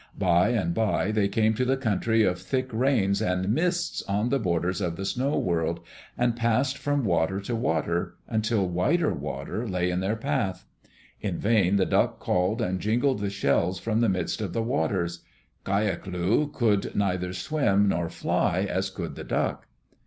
[0.17, 4.39] By and by they came to the country of thick rains and mists on the
[4.39, 5.79] borders of the Snow World,
[6.17, 10.65] and passed from water to water, until wider water lay in their path.
[11.21, 15.19] In vain the Duck called and jingled the shells from the midst of the waters.
[15.67, 19.67] K yak lu could neither swim nor fly as could the Duck.